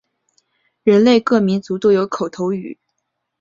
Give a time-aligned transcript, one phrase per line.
[0.83, 2.79] 人类各民族都有口头语。